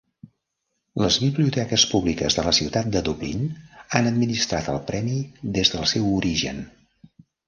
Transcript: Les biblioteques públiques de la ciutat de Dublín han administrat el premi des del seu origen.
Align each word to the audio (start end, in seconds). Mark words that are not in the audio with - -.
Les 1.01 1.15
biblioteques 1.23 1.83
públiques 1.91 2.37
de 2.39 2.45
la 2.47 2.53
ciutat 2.59 2.89
de 2.95 3.03
Dublín 3.09 3.43
han 3.99 4.09
administrat 4.13 4.71
el 4.73 4.79
premi 4.89 5.19
des 5.59 5.73
del 5.75 5.87
seu 5.93 6.09
origen. 6.15 6.63